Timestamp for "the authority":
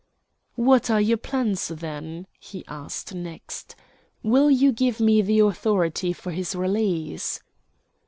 5.21-6.11